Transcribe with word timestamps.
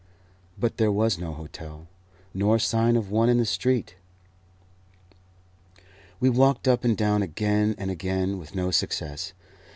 But 0.57 0.77
there 0.77 0.91
was 0.91 1.19
no 1.19 1.31
hotel, 1.31 1.85
nor 2.33 2.57
sign 2.57 2.95
of 2.95 3.11
one 3.11 3.29
in 3.29 3.37
the 3.37 3.45
street. 3.45 3.97
We 6.19 6.27
walked 6.27 6.67
up 6.67 6.83
and 6.83 6.97
down 6.97 7.21
again 7.21 7.75
and 7.77 7.91
again, 7.91 8.39
with 8.39 8.55
no 8.55 8.71
success. 8.71 9.33